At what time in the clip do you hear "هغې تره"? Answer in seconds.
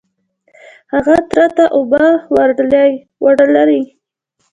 0.93-1.47